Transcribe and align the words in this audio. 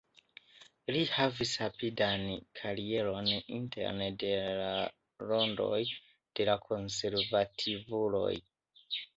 Li 0.93 1.01
havis 1.15 1.51
rapidan 1.63 2.23
karieron 2.61 3.29
interne 3.59 4.09
de 4.25 4.33
la 4.63 4.73
rondoj 5.33 5.81
de 6.41 6.51
la 6.51 6.59
konservativuloj. 6.67 8.37